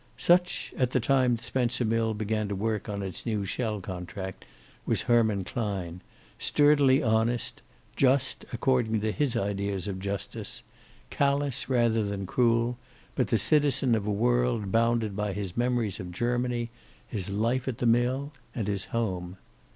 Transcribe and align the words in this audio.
Such, 0.17 0.73
at 0.79 0.89
the 0.89 0.99
time 0.99 1.35
the 1.35 1.43
Spencer 1.43 1.85
mill 1.85 2.15
began 2.15 2.47
work 2.57 2.89
on 2.89 3.03
its 3.03 3.23
new 3.23 3.45
shell 3.45 3.79
contract, 3.81 4.45
was 4.83 5.03
Herman 5.03 5.43
Klein, 5.43 6.01
sturdily 6.39 7.03
honest, 7.03 7.61
just 7.95 8.43
according 8.51 9.01
to 9.01 9.11
his 9.11 9.37
ideas 9.37 9.87
of 9.87 9.99
justice, 9.99 10.63
callous 11.11 11.69
rather 11.69 12.01
than 12.03 12.25
cruel, 12.25 12.79
but 13.13 13.27
the 13.27 13.37
citizen 13.37 13.93
of 13.93 14.07
a 14.07 14.11
world 14.11 14.71
bounded 14.71 15.15
by 15.15 15.33
his 15.33 15.55
memories 15.55 15.99
of 15.99 16.11
Germany, 16.11 16.71
his 17.07 17.29
life 17.29 17.67
at 17.67 17.77
the 17.77 17.85
mill, 17.85 18.31
and 18.55 18.65
his 18.67 18.85
home. 18.85 19.37